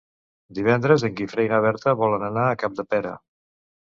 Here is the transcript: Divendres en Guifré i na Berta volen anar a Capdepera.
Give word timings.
Divendres 0.59 1.03
en 1.09 1.11
Guifré 1.19 1.43
i 1.47 1.51
na 1.51 1.59
Berta 1.67 1.95
volen 2.01 2.25
anar 2.31 2.45
a 2.53 2.57
Capdepera. 2.65 3.15